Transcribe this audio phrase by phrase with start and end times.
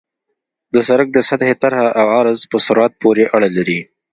[0.73, 3.79] د سرک د سطحې طرح او عرض په سرعت پورې اړه لري